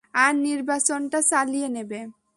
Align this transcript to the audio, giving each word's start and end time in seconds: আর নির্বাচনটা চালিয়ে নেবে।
আর 0.13 0.33
নির্বাচনটা 0.47 1.19
চালিয়ে 1.31 1.69
নেবে। 1.69 1.99